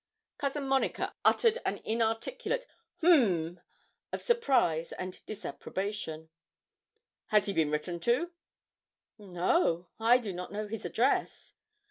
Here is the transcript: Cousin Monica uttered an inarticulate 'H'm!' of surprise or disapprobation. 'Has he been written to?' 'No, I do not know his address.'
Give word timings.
Cousin 0.39 0.67
Monica 0.67 1.15
uttered 1.23 1.59
an 1.63 1.77
inarticulate 1.85 2.65
'H'm!' 3.03 3.59
of 4.11 4.23
surprise 4.23 4.91
or 4.97 5.11
disapprobation. 5.27 6.31
'Has 7.27 7.45
he 7.45 7.53
been 7.53 7.69
written 7.69 7.99
to?' 7.99 8.31
'No, 9.19 9.89
I 9.99 10.17
do 10.17 10.33
not 10.33 10.51
know 10.51 10.65
his 10.67 10.85
address.' 10.85 11.53